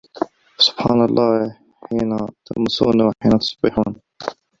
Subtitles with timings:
[0.55, 1.57] فَسُبحانَ اللَّهِ
[1.89, 3.95] حينَ تُمسونَ وَحينَ تُصبِحونَ